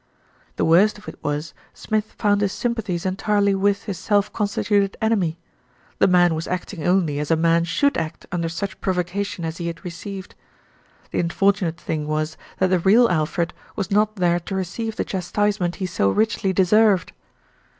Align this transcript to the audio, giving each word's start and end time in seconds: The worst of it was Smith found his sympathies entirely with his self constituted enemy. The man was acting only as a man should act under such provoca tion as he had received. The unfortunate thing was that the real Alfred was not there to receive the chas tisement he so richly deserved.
The 0.55 0.65
worst 0.65 0.97
of 0.97 1.07
it 1.07 1.19
was 1.23 1.53
Smith 1.75 2.13
found 2.17 2.41
his 2.41 2.51
sympathies 2.53 3.05
entirely 3.05 3.53
with 3.53 3.83
his 3.83 3.99
self 3.99 4.33
constituted 4.33 4.97
enemy. 4.99 5.37
The 5.99 6.07
man 6.07 6.33
was 6.33 6.47
acting 6.47 6.87
only 6.87 7.19
as 7.19 7.29
a 7.29 7.35
man 7.35 7.65
should 7.65 7.99
act 7.99 8.25
under 8.31 8.49
such 8.49 8.81
provoca 8.81 9.23
tion 9.23 9.45
as 9.45 9.57
he 9.57 9.67
had 9.67 9.85
received. 9.85 10.33
The 11.11 11.19
unfortunate 11.19 11.79
thing 11.79 12.07
was 12.07 12.35
that 12.57 12.71
the 12.71 12.79
real 12.79 13.09
Alfred 13.11 13.53
was 13.75 13.91
not 13.91 14.15
there 14.15 14.39
to 14.39 14.55
receive 14.55 14.95
the 14.95 15.05
chas 15.05 15.31
tisement 15.31 15.75
he 15.75 15.85
so 15.85 16.09
richly 16.09 16.51
deserved. 16.51 17.13